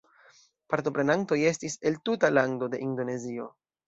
Partoprenantoj 0.73 1.37
estis 1.49 1.75
el 1.89 1.99
tuta 2.09 2.31
lando 2.39 2.71
de 2.75 2.81
Indonezio. 2.87 3.47